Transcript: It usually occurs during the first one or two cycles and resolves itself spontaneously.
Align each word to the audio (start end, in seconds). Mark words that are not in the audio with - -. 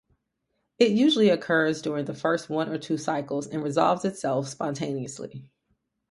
It 0.79 0.89
usually 0.93 1.29
occurs 1.29 1.79
during 1.79 2.05
the 2.05 2.15
first 2.15 2.49
one 2.49 2.69
or 2.69 2.79
two 2.79 2.97
cycles 2.97 3.45
and 3.45 3.61
resolves 3.61 4.03
itself 4.03 4.47
spontaneously. 4.47 5.45